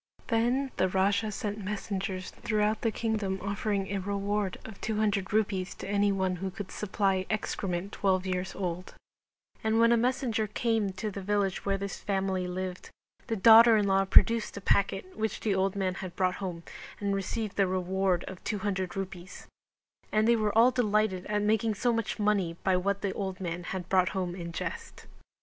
[0.29, 5.87] Then the Raja sent messengers throughout the kingdom offering a reward of 200 Rupees to
[5.87, 8.95] any one who could supply excrement twelve years old;
[9.63, 12.89] and when a messenger came to the village where this family lived
[13.27, 16.63] the daughter in law produced the packet which the old man had brought home
[16.99, 19.45] and received the reward of 200 Rupees;
[20.11, 23.65] and they were all delighted at making so much money by what the old man
[23.65, 25.05] had brought home in jest.